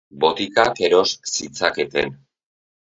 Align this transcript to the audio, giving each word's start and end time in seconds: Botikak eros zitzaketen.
Botikak 0.23 0.81
eros 0.89 1.05
zitzaketen. 1.35 2.21